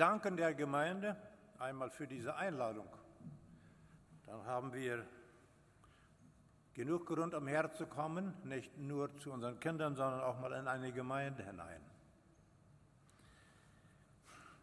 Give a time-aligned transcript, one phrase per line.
[0.00, 1.14] danken der Gemeinde
[1.58, 2.88] einmal für diese Einladung.
[4.26, 5.04] Dann haben wir
[6.72, 11.42] genug Grund, um herzukommen, nicht nur zu unseren Kindern, sondern auch mal in eine Gemeinde
[11.42, 11.82] hinein.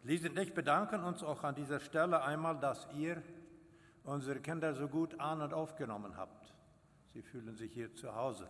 [0.02, 3.22] Lise und ich bedanken uns auch an dieser Stelle einmal, dass ihr
[4.04, 6.52] unsere Kinder so gut an und aufgenommen habt.
[7.12, 8.48] Sie fühlen sich hier zu Hause.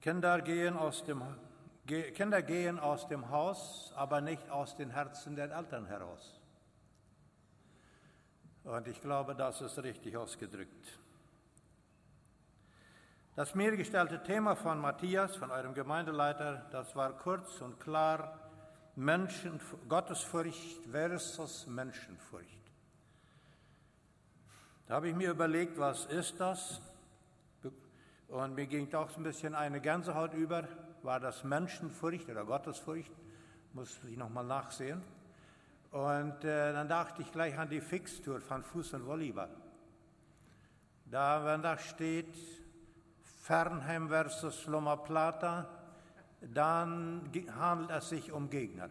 [0.00, 1.22] Kinder gehen aus dem,
[1.86, 6.40] Kinder gehen aus dem Haus, aber nicht aus den Herzen der Eltern heraus.
[8.64, 10.98] Und ich glaube, das ist richtig ausgedrückt.
[13.36, 18.40] Das mir gestellte Thema von Matthias, von eurem Gemeindeleiter, das war kurz und klar
[18.96, 22.66] Menschen, Gottesfurcht versus Menschenfurcht.
[24.86, 26.80] Da habe ich mir überlegt, was ist das?
[28.28, 30.66] Und mir ging auch ein bisschen eine Gänsehaut über.
[31.06, 33.12] War das Menschenfurcht oder Gottesfurcht?
[33.74, 35.00] Muss ich nochmal nachsehen.
[35.92, 39.54] Und äh, dann dachte ich gleich an die Fixtour von Fuß und Volleyball.
[41.04, 42.36] Da, wenn da steht,
[43.22, 45.68] Fernheim versus Loma Plata,
[46.40, 48.90] dann handelt es sich um Gegner.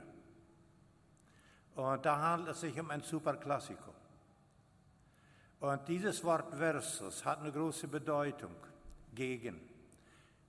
[1.75, 3.93] Und da handelt es sich um ein Superklassiko.
[5.59, 8.55] Und dieses Wort versus hat eine große Bedeutung.
[9.13, 9.75] Gegen.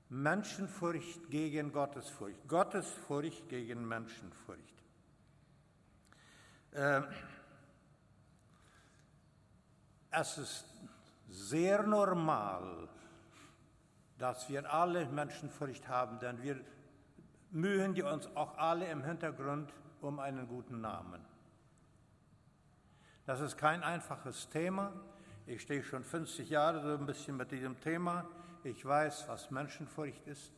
[0.08, 2.46] Menschenfurcht gegen Gottesfurcht.
[2.48, 4.60] Gottesfurcht gegen Menschenfurcht.
[6.72, 7.04] Ähm,
[10.10, 10.64] es ist
[11.28, 12.88] sehr normal,
[14.18, 16.60] dass wir alle Menschenfurcht haben, denn wir
[17.50, 21.24] mühen die uns auch alle im Hintergrund um einen guten Namen.
[23.24, 24.92] Das ist kein einfaches Thema.
[25.46, 28.24] Ich stehe schon 50 Jahre so ein bisschen mit diesem Thema.
[28.66, 30.52] Ich weiß, was Menschenfurcht ist.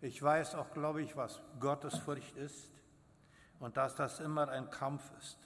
[0.00, 2.70] Ich weiß auch, glaube ich, was Gottesfurcht ist
[3.58, 5.38] und dass das immer ein Kampf ist.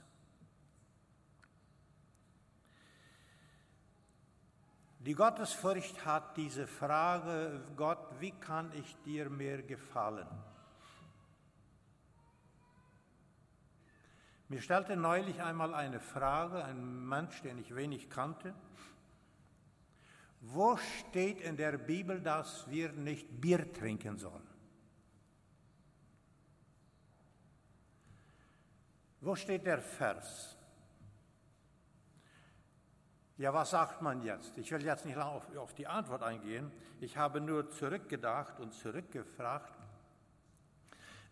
[4.99, 10.29] Die Gottesfurcht hat diese Frage, Gott, wie kann ich dir mehr gefallen?
[14.49, 18.55] Mir stellte neulich einmal eine Frage, ein Mensch, den ich wenig kannte.
[20.49, 24.47] Wo steht in der Bibel, dass wir nicht Bier trinken sollen?
[29.21, 30.57] Wo steht der Vers?
[33.39, 34.57] Ja, was sagt man jetzt?
[34.57, 36.71] Ich will jetzt nicht lange auf, auf die Antwort eingehen.
[37.01, 39.77] Ich habe nur zurückgedacht und zurückgefragt,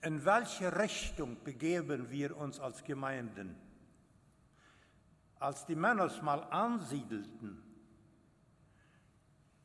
[0.03, 3.57] in welche Richtung begeben wir uns als Gemeinden?
[5.39, 7.74] Als die Männer mal ansiedelten,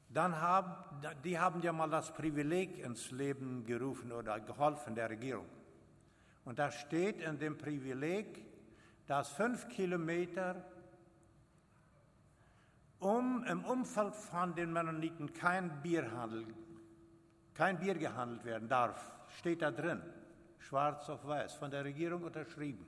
[0.10, 0.76] dann haben,
[1.24, 5.46] die haben ja mal das Privileg ins Leben gerufen oder geholfen der Regierung.
[6.46, 8.44] Und da steht in dem Privileg,
[9.06, 10.66] dass fünf Kilometer
[13.00, 16.46] um im Umfeld von den Mennoniten kein Bierhandel,
[17.54, 20.02] kein Bier gehandelt werden darf, steht da drin,
[20.58, 22.86] schwarz auf weiß, von der Regierung unterschrieben.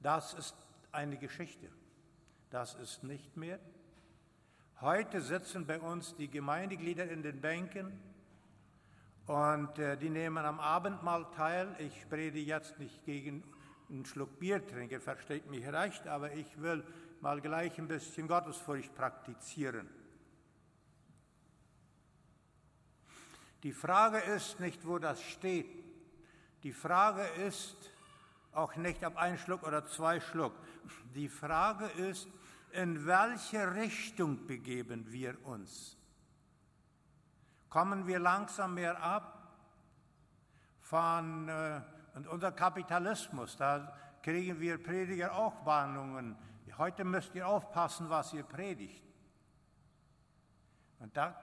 [0.00, 0.54] Das ist
[0.92, 1.70] eine Geschichte.
[2.50, 3.58] Das ist nicht mehr.
[4.82, 7.98] Heute sitzen bei uns die Gemeindeglieder in den Bänken
[9.24, 11.74] und äh, die nehmen am Abendmahl teil.
[11.78, 13.42] Ich rede jetzt nicht gegen
[13.88, 16.84] einen Schluck Bier trinken, versteht mich recht, aber ich will
[17.22, 19.88] mal gleich ein bisschen Gottesfurcht praktizieren.
[23.62, 25.70] Die Frage ist nicht, wo das steht.
[26.64, 27.76] Die Frage ist
[28.52, 30.52] auch nicht ab ein Schluck oder zwei Schluck.
[31.14, 32.28] Die Frage ist,
[32.72, 35.96] in welche Richtung begeben wir uns?
[37.68, 39.58] Kommen wir langsam mehr ab
[40.80, 41.80] von äh,
[42.14, 43.56] und unser Kapitalismus?
[43.56, 46.36] Da kriegen wir Prediger auch Warnungen
[46.78, 49.02] Heute müsst ihr aufpassen, was ihr predigt.
[50.98, 51.40] Und da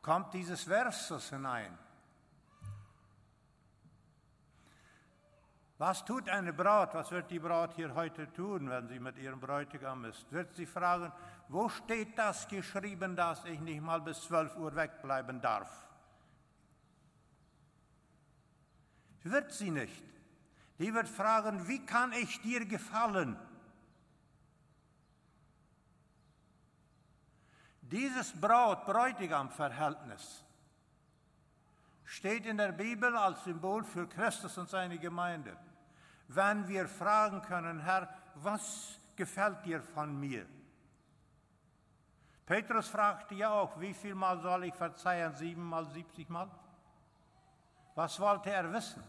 [0.00, 1.76] kommt dieses Versus hinein.
[5.80, 6.92] Was tut eine Braut?
[6.92, 10.30] Was wird die Braut hier heute tun, wenn sie mit ihrem Bräutigam ist?
[10.30, 11.10] Wird sie fragen,
[11.48, 15.88] wo steht das geschrieben, dass ich nicht mal bis 12 Uhr wegbleiben darf?
[19.22, 20.04] Wird sie nicht.
[20.78, 23.38] Die wird fragen, wie kann ich dir gefallen?
[27.80, 30.44] Dieses Braut-Bräutigam-Verhältnis
[32.04, 35.56] steht in der Bibel als Symbol für Christus und seine Gemeinde.
[36.32, 40.46] Wenn wir fragen können, Herr, was gefällt dir von mir?
[42.46, 45.34] Petrus fragte ja auch, wie viel Mal soll ich verzeihen?
[45.34, 46.48] Sieben Mal, siebzig Mal?
[47.96, 49.02] Was wollte er wissen?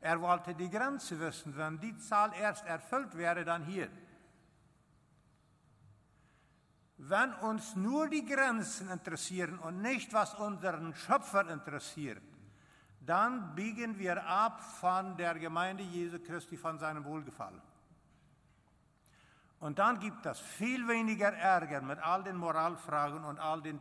[0.00, 1.56] Er wollte die Grenze wissen.
[1.56, 3.88] Wenn die Zahl erst erfüllt wäre, dann hier.
[6.98, 12.22] Wenn uns nur die Grenzen interessieren und nicht, was unseren Schöpfer interessiert,
[13.00, 17.60] dann biegen wir ab von der Gemeinde Jesu Christi, von seinem Wohlgefallen.
[19.58, 23.80] Und dann gibt es viel weniger Ärger mit all den Moralfragen und all den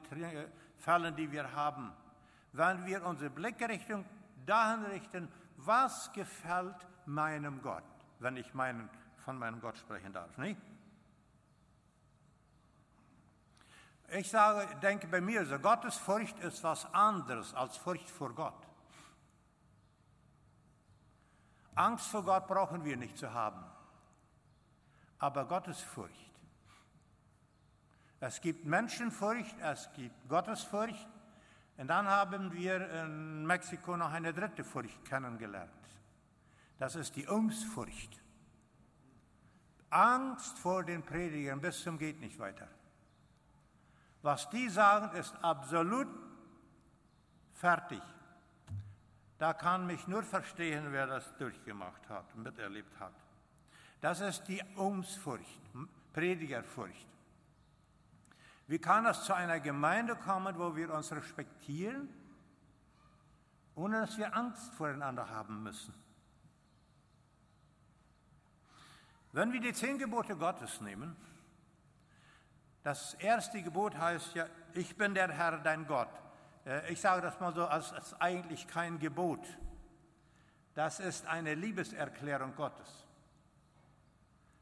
[0.77, 1.91] Fällen, die wir haben,
[2.51, 4.05] wenn wir unsere Blickrichtung
[4.45, 6.75] dahin richten, was gefällt
[7.05, 7.83] meinem Gott,
[8.19, 8.89] wenn ich meinen,
[9.23, 10.37] von meinem Gott sprechen darf.
[10.37, 10.59] Nicht?
[14.11, 18.68] Ich sage, denke bei mir, so Gottes Furcht ist was anderes als Furcht vor Gott.
[21.79, 23.63] Angst vor Gott brauchen wir nicht zu haben,
[25.17, 26.33] aber Gottes Furcht.
[28.19, 31.07] Es gibt Menschenfurcht, es gibt Gottesfurcht
[31.77, 35.71] und dann haben wir in Mexiko noch eine dritte Furcht kennengelernt.
[36.79, 38.19] Das ist die Umsfurcht.
[39.89, 42.67] Angst vor den Predigern bis zum geht nicht weiter.
[44.21, 46.09] Was die sagen, ist absolut
[47.53, 48.01] fertig.
[49.39, 53.13] Da kann mich nur verstehen, wer das durchgemacht hat, miterlebt hat.
[54.01, 55.61] Das ist die Umsfurcht,
[56.13, 57.07] Predigerfurcht.
[58.67, 62.09] Wie kann es zu einer Gemeinde kommen, wo wir uns respektieren,
[63.75, 65.93] ohne dass wir Angst voreinander haben müssen?
[69.31, 71.15] Wenn wir die zehn Gebote Gottes nehmen,
[72.83, 76.09] das erste Gebot heißt ja, ich bin der Herr, dein Gott.
[76.69, 79.45] Äh, ich sage das mal so, als, als eigentlich kein Gebot.
[80.75, 83.05] Das ist eine Liebeserklärung Gottes.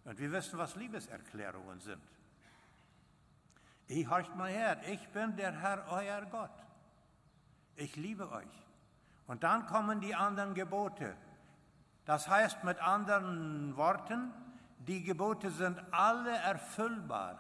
[0.05, 2.01] Und wir wissen, was Liebeserklärungen sind.
[3.87, 6.51] Ich horcht mal her, ich bin der Herr, euer Gott.
[7.75, 8.47] Ich liebe euch.
[9.27, 11.15] Und dann kommen die anderen Gebote.
[12.05, 14.33] Das heißt mit anderen Worten,
[14.79, 17.37] die Gebote sind alle erfüllbar.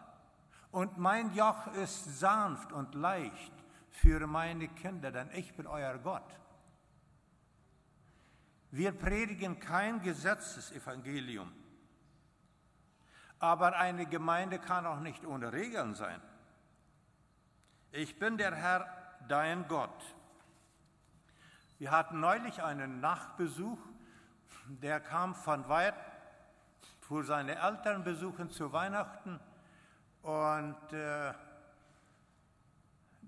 [0.71, 3.56] Und mein Joch ist sanft und leicht
[3.97, 6.29] für meine Kinder, denn ich bin euer Gott.
[8.71, 11.51] Wir predigen kein Gesetzesevangelium.
[13.39, 16.21] Aber eine Gemeinde kann auch nicht ohne Regeln sein.
[17.91, 18.87] Ich bin der Herr,
[19.27, 20.15] dein Gott.
[21.79, 23.79] Wir hatten neulich einen Nachbesuch,
[24.67, 25.95] der kam von weit,
[27.01, 29.39] fuhr seine Eltern besuchen zu Weihnachten
[30.21, 31.33] und äh,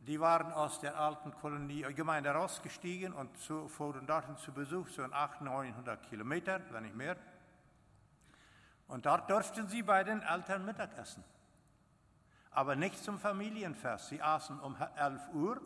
[0.08, 4.88] die waren aus der alten Kolonie, äh, Gemeinde rausgestiegen und zu, fuhren dorthin zu Besuch,
[4.90, 7.16] so in 800, 900 Kilometer, wenn nicht mehr.
[8.88, 11.24] Und dort durften sie bei den Eltern Mittag essen.
[12.52, 14.10] Aber nicht zum Familienfest.
[14.10, 15.62] Sie aßen um 11 Uhr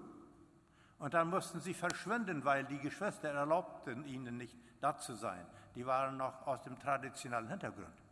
[0.99, 5.45] und dann mussten sie verschwinden, weil die Geschwister erlaubten ihnen nicht, da zu sein.
[5.75, 8.03] Die waren noch aus dem traditionellen Hintergrund.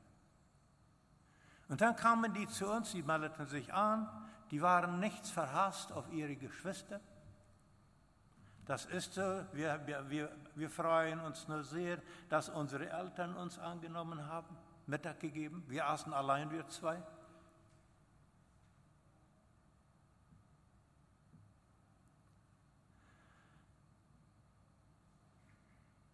[1.68, 4.10] Und dann kamen die zu uns, sie meldeten sich an,
[4.52, 7.00] die waren nichts verhasst auf ihre Geschwister.
[8.66, 11.98] Das ist so, wir, wir, wir freuen uns nur sehr,
[12.30, 14.56] dass unsere Eltern uns angenommen haben,
[14.86, 15.64] Mittag gegeben.
[15.68, 17.02] Wir aßen allein, wir zwei.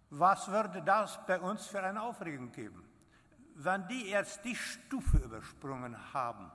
[0.10, 2.84] Was würde das bei uns für eine Aufregung geben?
[3.56, 6.52] Wenn die erst die Stufe übersprungen haben,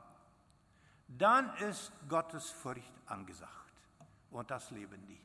[1.18, 3.72] dann ist Gottes Furcht angesagt.
[4.30, 5.20] Und das leben die.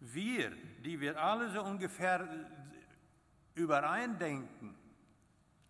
[0.00, 0.50] Wir,
[0.84, 2.28] die wir alle so ungefähr
[3.54, 4.74] übereindenken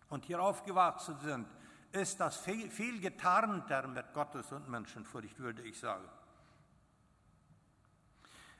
[0.09, 1.47] und hier aufgewachsen sind,
[1.91, 6.09] ist das viel, viel getarnter mit Gottes und Menschenfurcht, würde ich sagen.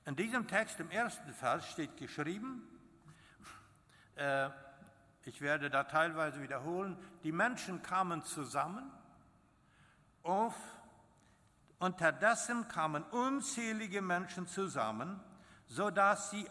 [0.06, 2.68] In diesem Text im ersten Vers steht geschrieben,
[4.15, 4.50] äh,
[5.25, 8.92] ich werde da teilweise wiederholen, die Menschen kamen zusammen,
[10.24, 10.56] auf,
[11.80, 15.20] unterdessen kamen unzählige Menschen zusammen,
[15.68, 16.48] sodass sie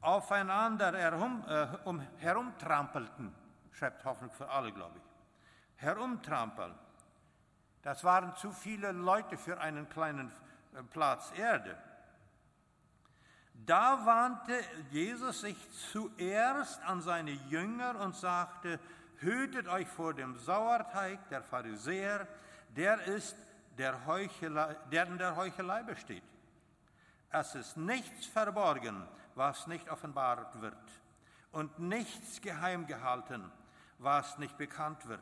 [0.00, 3.34] aufeinander herum, äh, um, herumtrampelten,
[3.72, 5.82] schreibt Hoffnung für alle, glaube ich.
[5.82, 6.74] Herumtrampeln.
[7.82, 10.30] Das waren zu viele Leute für einen kleinen
[10.74, 11.76] äh, Platz Erde.
[13.54, 15.56] Da wandte Jesus sich
[15.92, 18.80] zuerst an seine Jünger und sagte,
[19.18, 22.26] hütet euch vor dem Sauerteig der Pharisäer,
[22.76, 23.36] der ist
[23.78, 26.24] der, Heuchelei, der in der Heuchelei besteht.
[27.30, 30.76] Es ist nichts verborgen, was nicht offenbart wird,
[31.52, 33.50] und nichts geheim gehalten,
[33.98, 35.20] was nicht bekannt wird.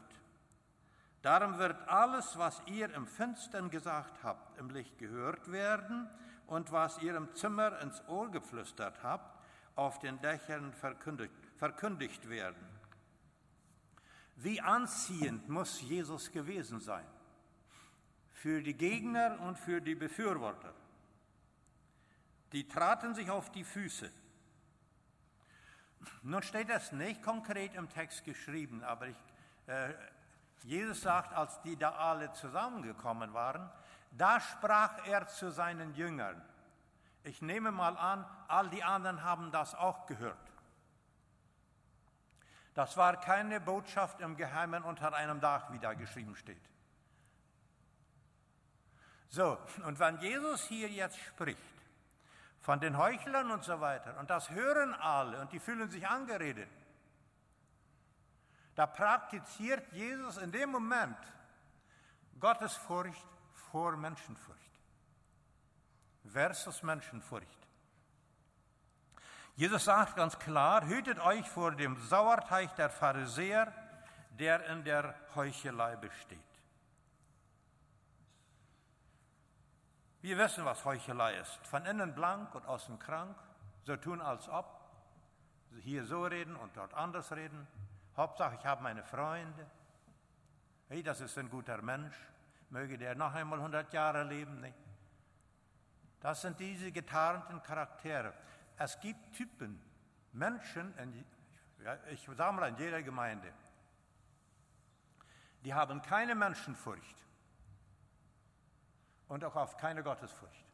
[1.22, 6.08] Darum wird alles, was ihr im Finstern gesagt habt, im Licht gehört werden,
[6.50, 9.38] und was ihr im Zimmer ins Ohr geflüstert habt,
[9.76, 12.66] auf den Dächern verkündigt, verkündigt werden.
[14.34, 17.06] Wie anziehend muss Jesus gewesen sein
[18.32, 20.74] für die Gegner und für die Befürworter.
[22.52, 24.10] Die traten sich auf die Füße.
[26.22, 29.16] Nun steht das nicht konkret im Text geschrieben, aber ich,
[29.66, 29.92] äh,
[30.64, 33.70] Jesus sagt, als die da alle zusammengekommen waren,
[34.10, 36.42] da sprach er zu seinen Jüngern.
[37.22, 40.38] Ich nehme mal an, all die anderen haben das auch gehört.
[42.74, 46.62] Das war keine Botschaft im Geheimen unter einem Dach, wie da geschrieben steht.
[49.28, 51.60] So, und wenn Jesus hier jetzt spricht,
[52.60, 56.68] von den Heuchlern und so weiter, und das hören alle und die fühlen sich angeredet,
[58.74, 61.18] da praktiziert Jesus in dem Moment
[62.38, 63.26] Gottesfurcht
[63.70, 64.70] vor Menschenfurcht
[66.32, 67.66] versus Menschenfurcht.
[69.56, 73.72] Jesus sagt ganz klar, hütet euch vor dem Sauerteig der Pharisäer,
[74.38, 76.38] der in der Heuchelei besteht.
[80.22, 81.66] Wir wissen, was Heuchelei ist.
[81.66, 83.36] Von innen blank und außen krank,
[83.84, 84.80] so tun als ob,
[85.82, 87.66] hier so reden und dort anders reden.
[88.16, 89.66] Hauptsache, ich habe meine Freunde.
[90.88, 92.16] Hey, das ist ein guter Mensch.
[92.70, 94.60] Möge der noch einmal 100 Jahre leben.
[94.60, 94.78] Nicht?
[96.20, 98.32] Das sind diese getarnten Charaktere.
[98.76, 99.80] Es gibt Typen,
[100.32, 101.24] Menschen, in,
[102.10, 103.52] ich sage mal in jeder Gemeinde,
[105.64, 107.16] die haben keine Menschenfurcht
[109.28, 110.64] und auch oft keine Gottesfurcht.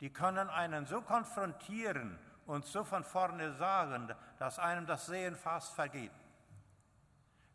[0.00, 5.74] Die können einen so konfrontieren und so von vorne sagen, dass einem das Sehen fast
[5.74, 6.12] vergeht.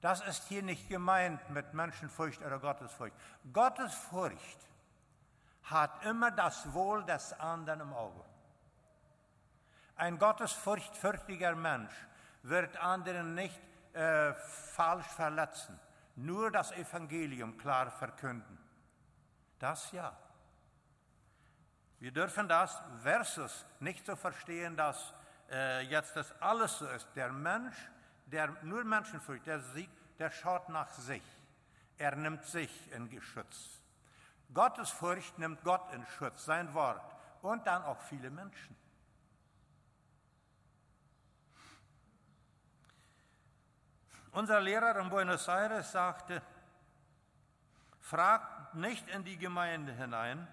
[0.01, 3.13] Das ist hier nicht gemeint mit Menschenfurcht oder Gottesfurcht.
[3.51, 4.59] Gottesfurcht
[5.63, 8.23] hat immer das Wohl des anderen im Auge.
[9.95, 11.93] Ein gottesfurchtfürchtiger Mensch
[12.43, 13.59] wird anderen nicht
[13.93, 15.77] äh, falsch verletzen,
[16.15, 18.57] nur das Evangelium klar verkünden.
[19.59, 20.15] Das ja.
[21.99, 25.13] Wir dürfen das versus nicht so verstehen, dass
[25.51, 27.07] äh, jetzt das alles so ist.
[27.15, 27.75] Der Mensch,
[28.31, 31.23] der nur Menschenfurcht, der, sieht, der schaut nach sich.
[31.97, 33.81] Er nimmt sich in Geschütz.
[34.53, 38.75] Gottes Furcht nimmt Gott in Schutz, sein Wort und dann auch viele Menschen.
[44.31, 46.41] Unser Lehrer in Buenos Aires sagte,
[47.99, 50.47] fragt nicht in die Gemeinde hinein,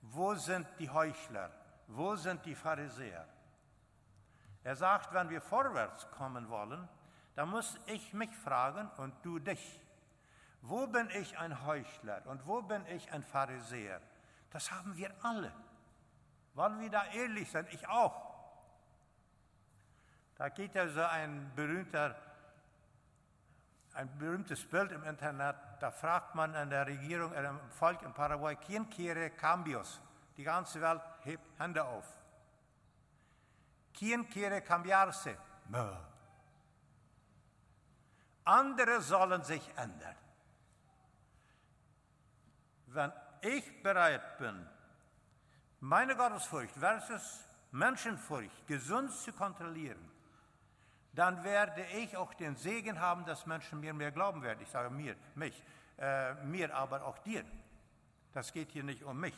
[0.00, 1.50] wo sind die Heuchler,
[1.88, 3.26] wo sind die Pharisäer.
[4.64, 6.88] Er sagt, wenn wir vorwärts kommen wollen,
[7.34, 9.80] dann muss ich mich fragen und du dich.
[10.62, 14.00] Wo bin ich ein Heuchler und wo bin ich ein Pharisäer?
[14.50, 15.52] Das haben wir alle.
[16.54, 17.66] Wollen wir da ehrlich sein?
[17.72, 18.32] Ich auch.
[20.36, 22.16] Da geht ja so ein berühmter,
[23.92, 28.56] ein berühmtes Bild im Internet, da fragt man an der Regierung, im Volk in Paraguay,
[28.56, 30.00] quien quiere cambios?
[30.36, 32.06] Die ganze Welt hebt Hände auf.
[33.96, 35.36] Quien quiere cambiarse?
[38.44, 40.16] Andere sollen sich ändern
[42.94, 44.66] wenn ich bereit bin,
[45.80, 50.10] meine Gottesfurcht versus Menschenfurcht gesund zu kontrollieren,
[51.12, 54.60] dann werde ich auch den Segen haben, dass Menschen mir mehr glauben werden.
[54.62, 55.62] Ich sage mir, mich,
[55.98, 57.44] äh, mir, aber auch dir.
[58.32, 59.36] Das geht hier nicht um mich.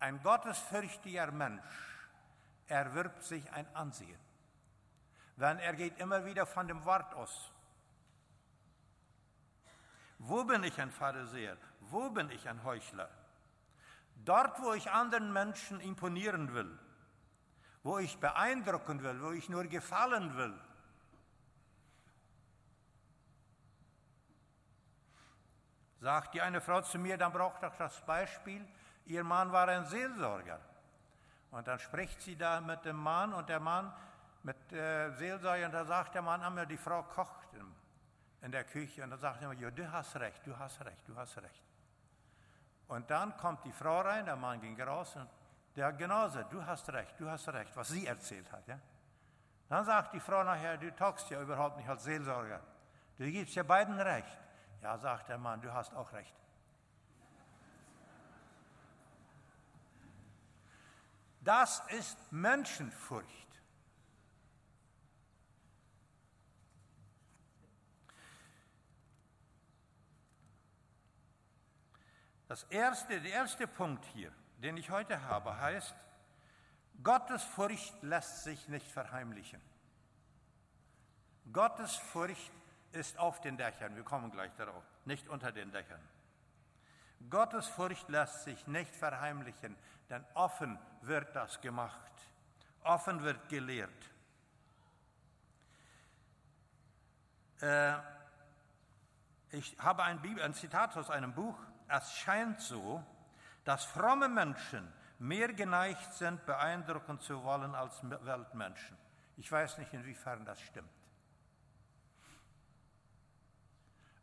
[0.00, 1.62] Ein gottesfürchtiger Mensch
[2.66, 4.18] erwirbt sich ein Ansehen.
[5.36, 7.50] Wenn er geht immer wieder von dem Wort aus.
[10.18, 11.56] Wo bin ich ein Pharisäer?
[11.80, 13.10] Wo bin ich ein Heuchler?
[14.24, 16.78] Dort, wo ich anderen Menschen imponieren will,
[17.82, 20.58] wo ich beeindrucken will, wo ich nur gefallen will.
[26.00, 28.66] Sagt die eine Frau zu mir, dann braucht doch das Beispiel,
[29.06, 30.60] ihr Mann war ein Seelsorger.
[31.54, 33.92] Und dann spricht sie da mit dem Mann und der Mann
[34.42, 37.48] mit äh, Seelsorger und da sagt der Mann, ah, die Frau kocht
[38.42, 41.06] in der Küche und dann sagt er immer, ja, du hast recht, du hast recht,
[41.06, 41.62] du hast recht.
[42.88, 45.28] Und dann kommt die Frau rein, der Mann ging raus und
[45.76, 48.66] der genauso, du hast recht, du hast recht, was sie erzählt hat.
[48.66, 48.80] Ja?
[49.68, 52.60] Dann sagt die Frau nachher, du talkst ja überhaupt nicht als Seelsorger.
[53.16, 54.38] Du gibst ja beiden recht.
[54.82, 56.34] Ja, sagt der Mann, du hast auch recht.
[61.44, 63.28] Das ist Menschenfurcht.
[72.48, 75.94] Das erste, der erste Punkt hier, den ich heute habe, heißt,
[77.02, 79.60] Gottes Furcht lässt sich nicht verheimlichen.
[81.52, 82.52] Gottes Furcht
[82.92, 86.00] ist auf den Dächern, wir kommen gleich darauf, nicht unter den Dächern.
[87.30, 89.76] Gottes Furcht lässt sich nicht verheimlichen,
[90.10, 92.12] denn offen wird das gemacht,
[92.82, 93.90] offen wird gelehrt.
[97.60, 97.94] Äh,
[99.50, 101.56] ich habe ein, Zitat aus einem Buch.
[101.88, 103.02] Es scheint so,
[103.64, 108.96] dass fromme Menschen mehr geneigt sind, beeindrucken zu wollen als Weltmenschen.
[109.36, 110.90] Ich weiß nicht, inwiefern das stimmt.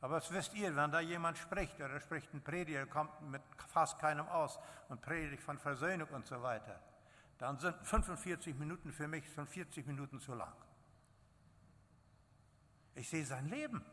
[0.02, 4.00] Aber was wisst ihr, wenn da jemand spricht oder spricht ein Prediger, kommt mit fast
[4.00, 6.82] keinem aus und predigt von Versöhnung und so weiter,
[7.38, 10.54] dann sind 45 Minuten für mich schon 40 Minuten zu lang.
[12.96, 13.86] Ich sehe sein Leben.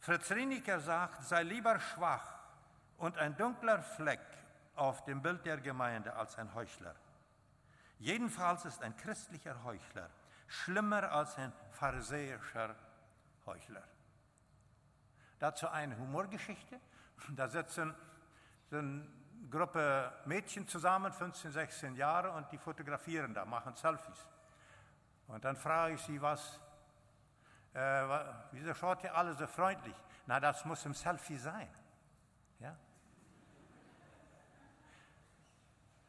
[0.00, 2.28] Fritz Rienecker sagt, sei lieber schwach
[2.96, 4.20] und ein dunkler Fleck
[4.74, 6.96] auf dem Bild der Gemeinde als ein Heuchler.
[8.02, 10.10] Jedenfalls ist ein christlicher Heuchler
[10.48, 12.74] schlimmer als ein pharisäischer
[13.46, 13.84] Heuchler.
[15.38, 16.80] Dazu eine Humorgeschichte.
[17.30, 17.94] Da sitzen
[18.72, 19.06] eine
[19.48, 24.26] Gruppe Mädchen zusammen, 15, 16 Jahre, und die fotografieren da, machen Selfies.
[25.28, 26.60] Und dann frage ich sie, was,
[27.72, 27.78] äh,
[28.50, 29.96] wieso schaut ihr alle so freundlich?
[30.26, 31.68] Na, das muss im Selfie sein.
[32.58, 32.76] Ja?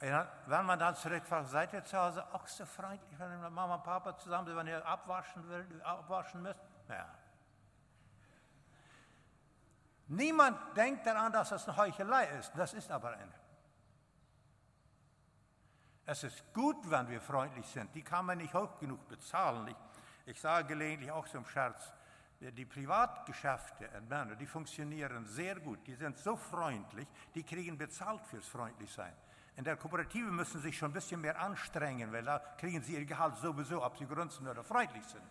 [0.03, 4.17] Wenn man dann zurückfragt, seid ihr zu Hause auch so freundlich, wenn Mama und Papa
[4.17, 6.59] zusammen sind, wenn ihr abwaschen, will, abwaschen müsst?
[6.89, 7.07] Ja.
[10.07, 12.51] Niemand denkt daran, dass das eine Heuchelei ist.
[12.53, 13.31] Das ist aber eine.
[16.05, 17.95] Es ist gut, wenn wir freundlich sind.
[17.95, 19.69] Die kann man nicht hoch genug bezahlen.
[19.69, 19.77] Ich,
[20.25, 21.93] ich sage gelegentlich auch zum Scherz,
[22.41, 25.87] die Privatgeschäfte in Männer, die funktionieren sehr gut.
[25.87, 29.13] Die sind so freundlich, die kriegen bezahlt fürs Freundlichsein.
[29.55, 32.95] In der Kooperative müssen sie sich schon ein bisschen mehr anstrengen, weil da kriegen sie
[32.95, 35.23] ihr Gehalt sowieso, ob sie grunzen oder freundlich sind.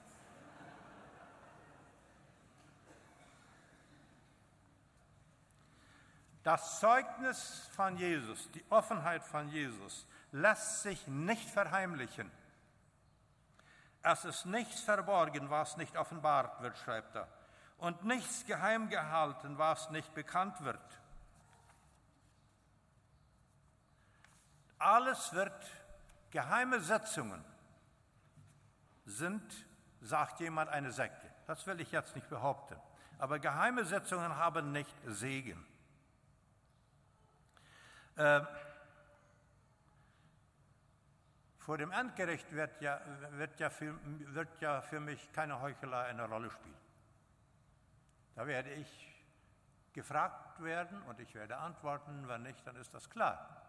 [6.45, 12.31] Das Zeugnis von Jesus, die Offenheit von Jesus, lässt sich nicht verheimlichen.
[14.03, 17.29] Es ist nichts verborgen, was nicht offenbart wird, schreibt er,
[17.79, 20.81] und nichts geheim gehalten, was nicht bekannt wird.
[24.83, 25.65] Alles wird,
[26.33, 27.45] geheime Sitzungen
[29.05, 29.65] sind,
[30.01, 31.31] sagt jemand, eine Sekte.
[31.47, 32.77] Das will ich jetzt nicht behaupten.
[33.19, 35.65] Aber geheime Sitzungen haben nicht Segen.
[38.17, 38.41] Äh,
[41.59, 43.97] vor dem Endgericht wird ja, wird, ja für,
[44.35, 46.75] wird ja für mich keine Heuchelei eine Rolle spielen.
[48.35, 49.09] Da werde ich
[49.93, 53.62] gefragt werden und ich werde antworten, wenn nicht, dann ist das klar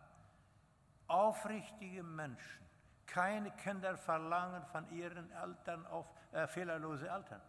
[1.07, 2.65] aufrichtige Menschen,
[3.05, 7.41] keine Kinder verlangen von ihren Eltern auf äh, fehlerlose Eltern.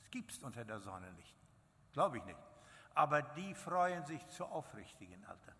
[0.00, 1.36] Das gibt es unter der Sonne nicht.
[1.92, 2.38] Glaube ich nicht.
[2.94, 5.54] Aber die freuen sich zu aufrichtigen Eltern.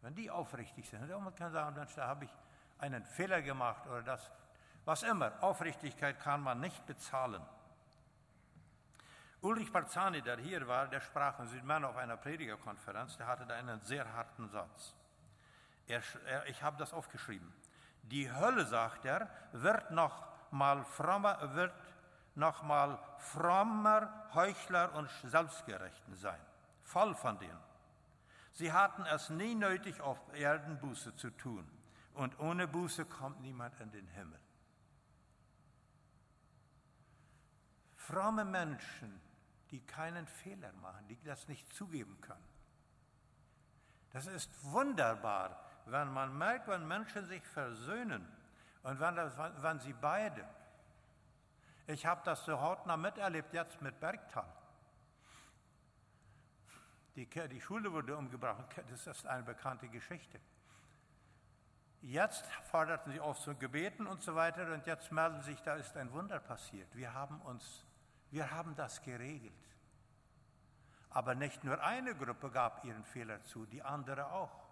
[0.00, 2.30] Wenn die aufrichtig sind, man kann sagen, Mensch, da habe ich
[2.78, 4.30] einen Fehler gemacht oder das,
[4.84, 5.32] was immer.
[5.42, 7.42] Aufrichtigkeit kann man nicht bezahlen.
[9.40, 13.54] Ulrich Barzani, der hier war, der sprach in Südmann auf einer Predigerkonferenz, der hatte da
[13.54, 14.94] einen sehr harten Satz.
[15.88, 17.52] Er, er, ich habe das aufgeschrieben.
[18.02, 21.72] Die Hölle, sagt er, wird noch mal frommer, wird
[22.34, 26.40] noch mal frommer Heuchler und Selbstgerechten sein.
[26.84, 27.58] Voll von denen.
[28.52, 31.68] Sie hatten es nie nötig, auf Erden Buße zu tun.
[32.14, 34.40] Und ohne Buße kommt niemand in den Himmel.
[37.94, 39.20] Fromme Menschen,
[39.70, 42.48] die keinen Fehler machen, die das nicht zugeben können.
[44.10, 48.26] Das ist wunderbar, wenn man merkt, wenn Menschen sich versöhnen
[48.82, 50.44] und wenn, das, wenn sie beide,
[51.86, 54.52] ich habe das so hautnah miterlebt jetzt mit Bergtal.
[57.16, 60.38] Die, die Schule wurde umgebracht, das ist eine bekannte Geschichte.
[62.00, 65.96] Jetzt forderten sie auf zu gebeten und so weiter und jetzt melden sich, da ist
[65.96, 66.94] ein Wunder passiert.
[66.94, 67.84] Wir haben uns,
[68.30, 69.52] wir haben das geregelt.
[71.10, 74.67] Aber nicht nur eine Gruppe gab ihren Fehler zu, die andere auch.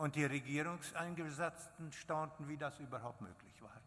[0.00, 3.78] Und die Regierungseingesetzten staunten, wie das überhaupt möglich war.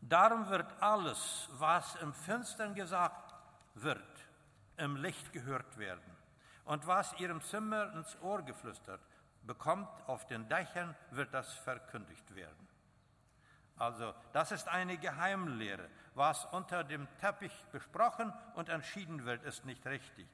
[0.00, 3.34] Darum wird alles, was im Finstern gesagt
[3.74, 4.26] wird,
[4.78, 6.16] im Licht gehört werden.
[6.64, 9.02] Und was ihrem Zimmer ins Ohr geflüstert
[9.42, 12.69] bekommt, auf den Dächern wird das verkündigt werden.
[13.80, 15.88] Also das ist eine Geheimlehre.
[16.14, 20.28] Was unter dem Teppich besprochen und entschieden wird, ist nicht richtig.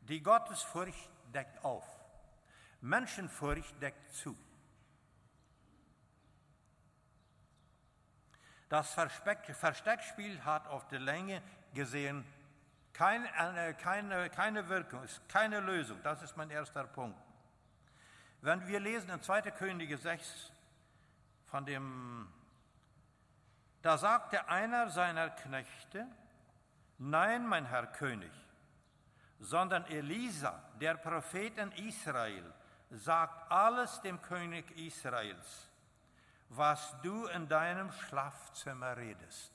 [0.00, 1.84] Die Gottesfurcht deckt auf.
[2.80, 4.34] Menschenfurcht deckt zu.
[8.70, 11.42] Das Versteckspiel hat auf der Länge
[11.74, 12.24] gesehen
[12.94, 13.28] keine,
[13.74, 16.02] keine, keine Wirkung, ist keine Lösung.
[16.02, 17.20] Das ist mein erster Punkt.
[18.40, 19.42] Wenn wir lesen in 2.
[19.50, 20.50] Könige 6
[21.44, 22.32] von dem,
[23.82, 26.06] da sagte einer seiner Knechte,
[26.98, 28.32] nein, mein Herr König,
[29.38, 32.52] sondern Elisa, der Prophet in Israel,
[32.90, 35.68] sagt alles dem König Israels,
[36.48, 39.52] was du in deinem Schlafzimmer redest.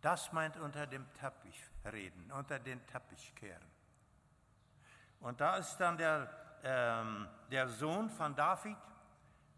[0.00, 3.70] Das meint unter dem Teppich reden, unter den Teppich kehren.
[5.20, 6.30] Und da ist dann der,
[6.64, 8.76] ähm, der Sohn von David,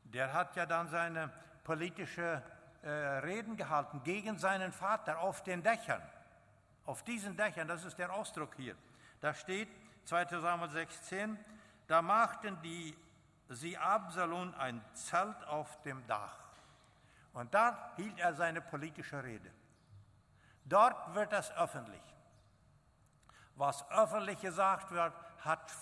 [0.05, 1.31] der hat ja dann seine
[1.63, 2.43] politische
[2.83, 6.03] äh, Reden gehalten gegen seinen Vater auf den Dächern.
[6.85, 8.77] Auf diesen Dächern, das ist der Ausdruck hier.
[9.21, 9.69] Da steht
[10.05, 11.39] 2 Samuel 16,
[11.87, 12.97] da machten die,
[13.49, 16.39] sie Absalom ein Zelt auf dem Dach.
[17.33, 19.51] Und da hielt er seine politische Rede.
[20.65, 22.03] Dort wird das öffentlich.
[23.55, 25.13] Was öffentlich gesagt wird,
[25.45, 25.73] hat,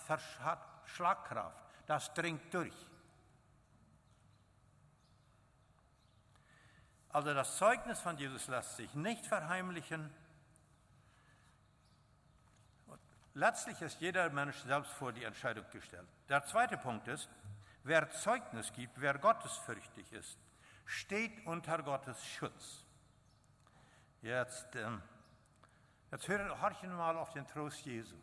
[0.43, 1.63] hat Schlagkraft.
[1.87, 2.90] Das dringt durch.
[7.13, 10.13] Also das Zeugnis von Jesus lässt sich nicht verheimlichen.
[12.87, 13.01] Und
[13.35, 16.07] letztlich ist jeder Mensch selbst vor die Entscheidung gestellt.
[16.29, 17.29] Der zweite Punkt ist,
[17.83, 20.39] wer Zeugnis gibt, wer gottesfürchtig ist,
[20.85, 22.85] steht unter Gottes Schutz.
[24.23, 25.03] Jetzt, ähm,
[26.13, 28.17] jetzt horchen mal auf den Trost Jesu.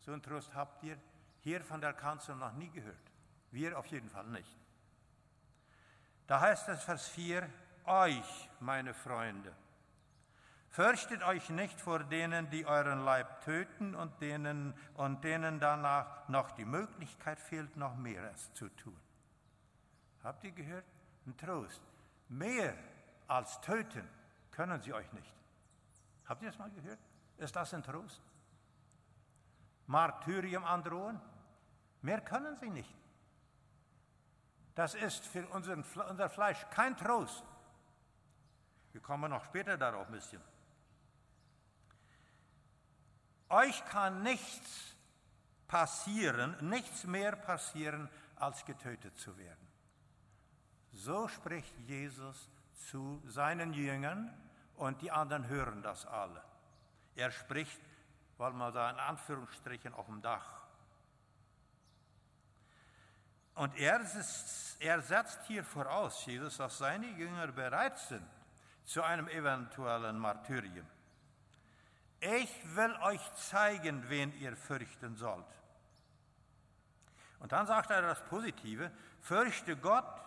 [0.00, 0.98] So einen Trost habt ihr
[1.40, 3.10] hier von der Kanzel noch nie gehört.
[3.52, 4.56] Wir auf jeden Fall nicht.
[6.26, 7.48] Da heißt es, Vers 4,
[7.86, 9.54] euch, meine Freunde,
[10.68, 16.50] fürchtet euch nicht vor denen, die euren Leib töten und denen, und denen danach noch
[16.52, 18.98] die Möglichkeit fehlt, noch mehres zu tun.
[20.22, 20.84] Habt ihr gehört?
[21.26, 21.82] Ein Trost.
[22.28, 22.74] Mehr
[23.28, 24.08] als töten
[24.50, 25.34] können sie euch nicht.
[26.26, 26.98] Habt ihr das mal gehört?
[27.38, 28.22] Ist das ein Trost?
[29.86, 31.20] Martyrium androhen?
[32.02, 32.94] Mehr können sie nicht.
[34.74, 37.44] Das ist für unseren, unser Fleisch kein Trost.
[38.94, 40.40] Wir kommen noch später darauf ein bisschen.
[43.48, 44.94] Euch kann nichts
[45.66, 49.66] passieren, nichts mehr passieren, als getötet zu werden.
[50.92, 52.48] So spricht Jesus
[52.88, 54.32] zu seinen Jüngern
[54.76, 56.44] und die anderen hören das alle.
[57.16, 57.80] Er spricht,
[58.36, 60.62] weil man da in Anführungsstrichen auf dem Dach.
[63.56, 64.00] Und er,
[64.78, 68.24] er setzt hier voraus, Jesus, dass seine Jünger bereit sind
[68.84, 70.86] zu einem eventuellen Martyrium.
[72.20, 75.44] Ich will euch zeigen, wen ihr fürchten sollt.
[77.38, 80.20] Und dann sagt er das Positive, fürchte Gott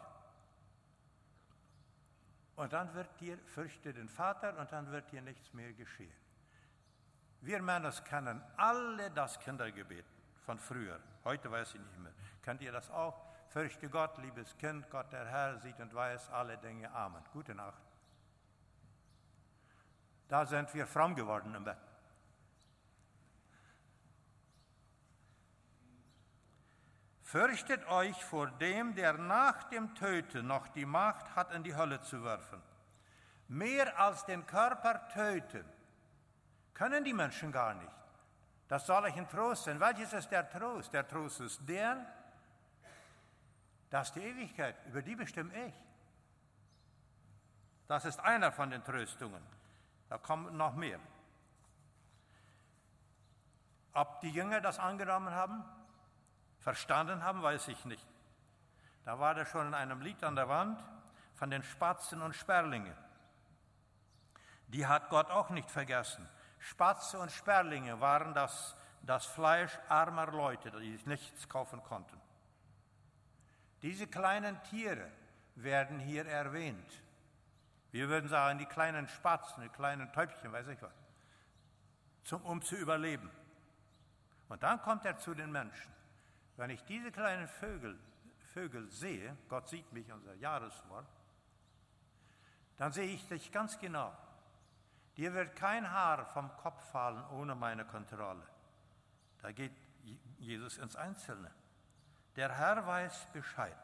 [2.56, 6.14] und dann wird dir, fürchte den Vater und dann wird dir nichts mehr geschehen.
[7.42, 10.06] Wir Männer kennen alle das Kindergebet
[10.46, 11.00] von früher.
[11.24, 12.14] Heute weiß ich nicht mehr.
[12.44, 13.20] Kennt ihr das auch?
[13.50, 16.92] Fürchte Gott, liebes Kind, Gott der Herr sieht und weiß alle Dinge.
[16.92, 17.24] Amen.
[17.32, 17.87] Gute Nacht.
[20.28, 21.78] Da sind wir fromm geworden im Bett.
[27.24, 32.02] Fürchtet euch vor dem, der nach dem Töten noch die Macht hat, in die Hölle
[32.02, 32.62] zu werfen.
[33.50, 35.66] Mehr als den Körper töten
[36.74, 37.92] können die Menschen gar nicht.
[38.68, 39.80] Das soll euch ein Trost sein.
[39.80, 40.94] Welches ist der Trost?
[40.94, 42.06] Der Trost ist der,
[43.90, 45.74] dass die Ewigkeit, über die bestimme ich.
[47.88, 49.57] Das ist einer von den Tröstungen.
[50.10, 51.00] Da kommen noch mehr.
[53.94, 55.64] Ob die Jünger das angenommen haben,
[56.60, 58.06] verstanden haben, weiß ich nicht.
[59.06, 60.84] Da war das schon in einem Lied an der Wand
[61.36, 62.96] von den Spatzen und Sperlinge.
[64.68, 66.28] Die hat Gott auch nicht vergessen.
[66.60, 72.20] Spatze und Sperlinge waren das, das Fleisch armer Leute, die nichts kaufen konnten.
[73.82, 75.10] Diese kleinen Tiere
[75.56, 77.02] werden hier erwähnt.
[77.92, 80.94] Wir würden sagen, die kleinen Spatzen, die kleinen Täubchen, weiß ich was,
[82.24, 83.30] zum, um zu überleben.
[84.50, 85.92] Und dann kommt er zu den Menschen.
[86.58, 87.98] Wenn ich diese kleinen Vögel,
[88.54, 91.08] Vögel sehe, Gott sieht mich, unser Jahreswort,
[92.78, 94.16] dann sehe ich dich ganz genau.
[95.18, 98.46] Dir wird kein Haar vom Kopf fallen ohne meine Kontrolle.
[99.42, 99.76] Da geht
[100.38, 101.52] Jesus ins Einzelne.
[102.36, 103.78] Der Herr weiß Bescheid.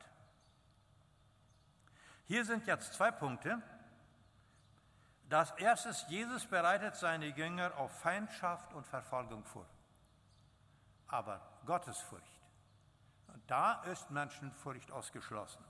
[2.25, 3.61] Hier sind jetzt zwei Punkte.
[5.33, 9.65] Das erste Jesus bereitet seine Jünger auf Feindschaft und Verfolgung vor.
[11.07, 12.39] Aber Gottesfurcht.
[13.47, 15.65] Da ist Menschenfurcht ausgeschlossen.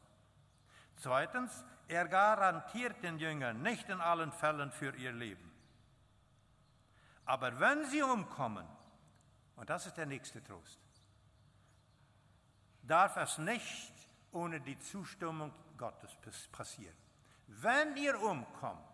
[0.98, 5.50] Zweitens, er garantiert den Jüngern nicht in allen Fällen für ihr Leben.
[7.24, 8.68] Aber wenn sie umkommen,
[9.56, 10.82] und das ist der nächste Trost,
[12.82, 13.94] darf es nicht
[14.34, 16.18] ohne die Zustimmung Gottes
[16.52, 16.98] passieren.
[17.48, 18.93] Wenn ihr umkommt,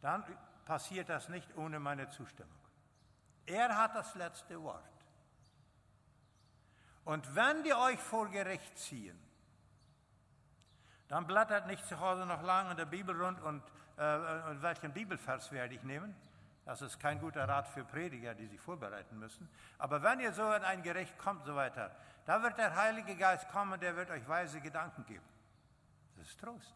[0.00, 0.24] dann
[0.64, 2.52] passiert das nicht ohne meine Zustimmung.
[3.46, 4.84] Er hat das letzte Wort.
[7.04, 9.18] Und wenn die euch vor Gericht ziehen,
[11.08, 13.62] dann blättert nicht zu Hause noch lange in der Bibel rund und
[13.96, 14.02] äh,
[14.62, 16.14] welchen Bibelvers werde ich nehmen.
[16.66, 19.48] Das ist kein guter Rat für Prediger, die sich vorbereiten müssen.
[19.78, 23.48] Aber wenn ihr so in ein Gericht kommt, so weiter, da wird der Heilige Geist
[23.48, 25.24] kommen, der wird euch weise Gedanken geben.
[26.18, 26.74] Das ist Trost.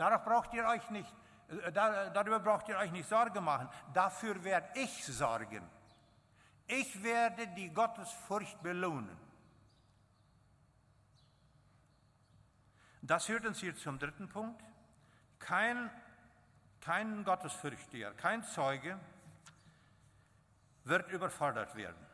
[0.00, 1.14] Darauf braucht ihr euch nicht,
[1.48, 3.68] äh, darüber braucht ihr euch nicht Sorge machen.
[3.92, 5.62] Dafür werde ich sorgen.
[6.66, 9.14] Ich werde die Gottesfurcht belohnen.
[13.02, 14.64] Das führt uns hier zum dritten Punkt.
[15.38, 15.90] Kein,
[16.80, 18.98] kein Gottesfürchtiger, kein Zeuge
[20.84, 22.06] wird überfordert werden.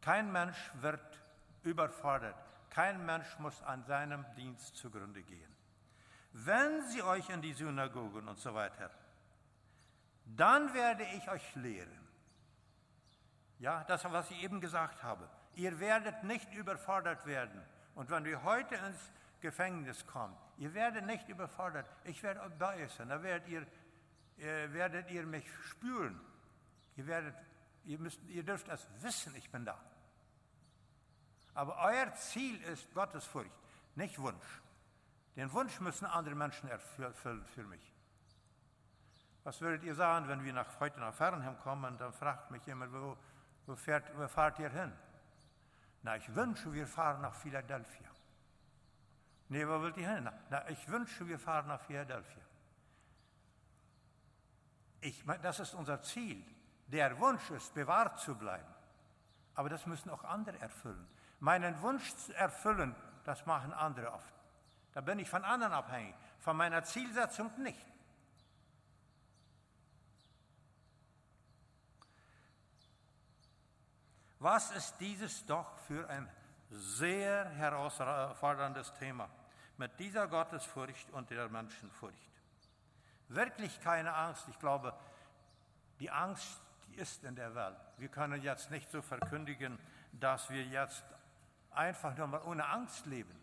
[0.00, 1.20] Kein Mensch wird
[1.62, 2.43] überfordert.
[2.74, 5.54] Kein Mensch muss an seinem Dienst zugrunde gehen.
[6.32, 8.90] Wenn sie euch in die Synagogen und so weiter,
[10.24, 12.08] dann werde ich euch lehren.
[13.60, 15.28] Ja, das, was ich eben gesagt habe.
[15.54, 17.62] Ihr werdet nicht überfordert werden.
[17.94, 21.86] Und wenn ihr heute ins Gefängnis kommt, ihr werdet nicht überfordert.
[22.02, 23.08] Ich werde bei euch sein.
[23.08, 23.62] Da werdet ihr,
[24.38, 26.20] äh, werdet ihr mich spüren.
[26.96, 27.36] Ihr, werdet,
[27.84, 29.78] ihr, müsst, ihr dürft es wissen, ich bin da.
[31.54, 33.50] Aber euer Ziel ist Gottesfurcht,
[33.94, 34.60] nicht Wunsch.
[35.36, 37.92] Den Wunsch müssen andere Menschen erfüllen für mich.
[39.44, 41.98] Was würdet ihr sagen, wenn wir nach, heute nach Fernheim kommen?
[41.98, 43.16] Dann fragt mich jemand, wo,
[43.66, 44.92] wo, fährt, wo fahrt ihr hin?
[46.02, 48.08] Na, ich wünsche, wir fahren nach Philadelphia.
[49.48, 50.30] Nee, wo wollt ihr hin?
[50.50, 52.42] Na, ich wünsche, wir fahren nach Philadelphia.
[55.00, 56.42] Ich, das ist unser Ziel.
[56.86, 58.72] Der Wunsch ist, bewahrt zu bleiben.
[59.54, 61.06] Aber das müssen auch andere erfüllen.
[61.44, 64.32] Meinen Wunsch zu erfüllen, das machen andere oft.
[64.94, 67.84] Da bin ich von anderen abhängig, von meiner Zielsetzung nicht.
[74.38, 76.26] Was ist dieses doch für ein
[76.70, 79.28] sehr herausforderndes Thema
[79.76, 82.16] mit dieser Gottesfurcht und der Menschenfurcht?
[83.28, 84.48] Wirklich keine Angst.
[84.48, 84.94] Ich glaube,
[86.00, 86.62] die Angst
[86.96, 87.76] ist in der Welt.
[87.98, 89.78] Wir können jetzt nicht so verkündigen,
[90.12, 91.04] dass wir jetzt
[91.76, 93.34] einfach nur mal ohne Angst leben.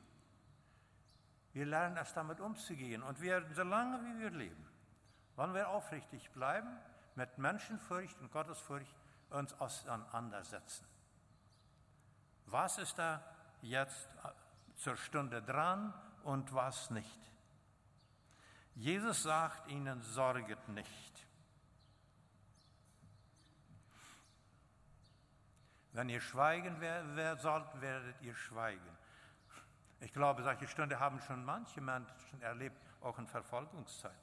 [1.53, 4.67] Wir lernen erst damit umzugehen und wir, solange wie wir leben,
[5.35, 6.69] wollen wir aufrichtig bleiben,
[7.15, 8.95] mit Menschenfurcht und Gottesfurcht
[9.29, 10.85] uns auseinandersetzen.
[12.45, 13.23] Was ist da
[13.61, 14.09] jetzt
[14.75, 17.19] zur Stunde dran und was nicht?
[18.75, 21.10] Jesus sagt ihnen, sorget nicht.
[25.93, 26.77] Wenn ihr schweigen
[27.37, 28.97] sollt, werdet ihr schweigen.
[29.99, 34.17] Ich glaube, solche Stunde haben schon manche Menschen erlebt, auch in Verfolgungszeiten.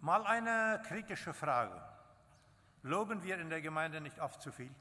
[0.00, 1.80] Mal eine kritische Frage.
[2.82, 4.74] Loben wir in der Gemeinde nicht oft zu viel?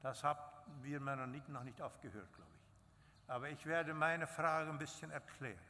[0.00, 0.40] Das haben
[0.82, 3.30] wir Mennoniten noch nicht oft gehört, glaube ich.
[3.30, 5.60] Aber ich werde meine Frage ein bisschen erklären.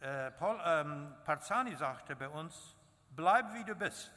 [0.00, 2.74] Äh, Paul, ähm, Parzani sagte bei uns,
[3.16, 4.12] bleib wie du bist,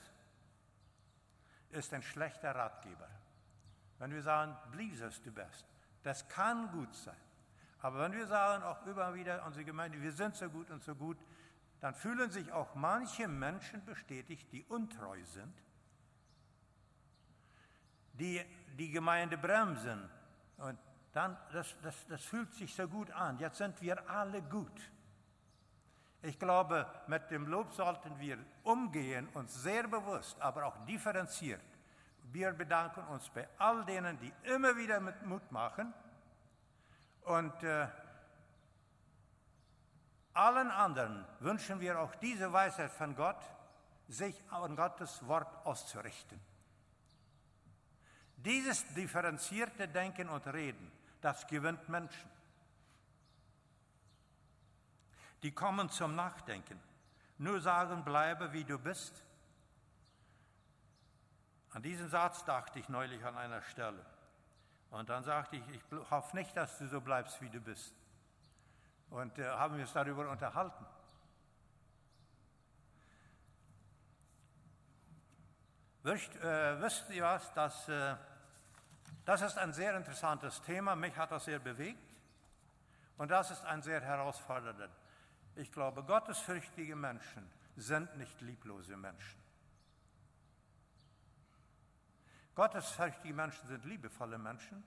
[1.72, 3.10] ist ein schlechter Ratgeber.
[4.00, 4.56] Wenn wir sagen,
[5.04, 5.66] as du bist,
[6.04, 7.16] das kann gut sein.
[7.82, 10.96] Aber wenn wir sagen, auch immer wieder unsere Gemeinde, wir sind so gut und so
[10.96, 11.18] gut,
[11.80, 15.54] dann fühlen sich auch manche Menschen bestätigt, die untreu sind,
[18.14, 18.44] die
[18.78, 20.10] die Gemeinde bremsen.
[20.58, 20.80] Und
[21.14, 23.38] dann, das, das, das fühlt sich so gut an.
[23.40, 24.92] Jetzt sind wir alle gut.
[26.21, 31.62] Ich glaube, mit dem Lob sollten wir umgehen, uns sehr bewusst, aber auch differenziert.
[32.32, 35.93] Wir bedanken uns bei all denen, die immer wieder mit Mut machen
[37.21, 37.88] und äh,
[40.34, 43.43] allen anderen wünschen wir auch diese Weisheit von Gott,
[44.08, 46.39] sich an Gottes Wort auszurichten.
[48.38, 52.30] Dieses differenzierte Denken und Reden, das gewinnt Menschen.
[55.43, 56.80] Die kommen zum Nachdenken.
[57.38, 59.23] Nur sagen, bleibe wie du bist.
[61.71, 64.04] An diesen Satz dachte ich neulich an einer Stelle.
[64.89, 67.93] Und dann sagte ich, ich hoffe nicht, dass du so bleibst, wie du bist.
[69.10, 70.86] Und äh, haben wir uns darüber unterhalten.
[76.04, 77.54] Wisst, äh, wisst ihr was?
[77.54, 78.15] Das, äh,
[79.26, 80.95] das ist ein sehr interessantes Thema.
[80.95, 82.17] Mich hat das sehr bewegt.
[83.17, 84.89] Und das ist ein sehr herausfordernder.
[85.58, 89.41] Ich glaube, gottesfürchtige Menschen sind nicht lieblose Menschen.
[92.54, 94.84] Gottesfürchtige Menschen sind liebevolle Menschen,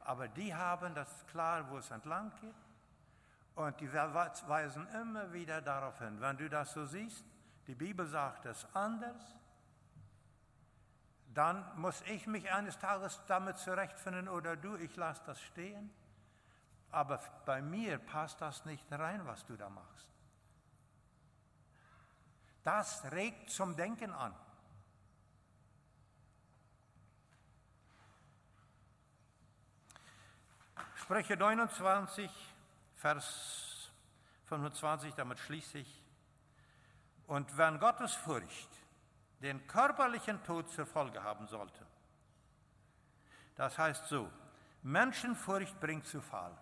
[0.00, 2.54] aber die haben das klar, wo es entlang geht.
[3.54, 6.18] Und die weisen immer wieder darauf hin.
[6.18, 7.22] Wenn du das so siehst,
[7.66, 9.34] die Bibel sagt es anders,
[11.34, 15.90] dann muss ich mich eines Tages damit zurechtfinden oder du, ich lasse das stehen.
[16.92, 20.10] Aber bei mir passt das nicht rein, was du da machst.
[22.62, 24.34] Das regt zum Denken an.
[30.96, 32.30] Spreche 29,
[32.96, 33.90] Vers
[34.46, 36.04] 25, damit schließe ich.
[37.26, 38.68] Und wenn Gottes Furcht
[39.40, 41.86] den körperlichen Tod zur Folge haben sollte,
[43.56, 44.30] das heißt so,
[44.82, 46.56] Menschenfurcht bringt zu Fall.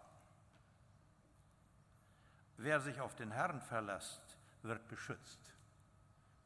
[2.59, 4.21] Wer sich auf den Herrn verlässt,
[4.63, 5.39] wird beschützt.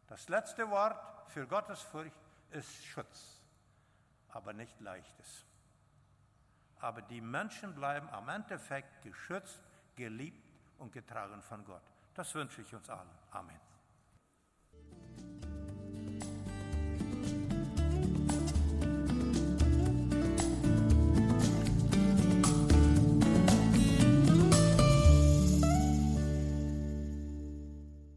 [0.09, 2.13] Das letzte Wort für Gottes Furcht
[2.51, 3.41] ist Schutz,
[4.29, 5.47] aber nicht leichtes.
[6.81, 9.59] Aber die Menschen bleiben am Endeffekt geschützt,
[9.97, 10.47] geliebt
[10.79, 11.83] und getragen von Gott.
[12.13, 13.09] Das wünsche ich uns allen.
[13.31, 13.72] Amen.